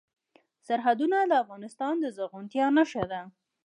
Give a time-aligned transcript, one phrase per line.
[0.67, 3.21] سرحدونه د افغانستان د زرغونتیا نښه ده.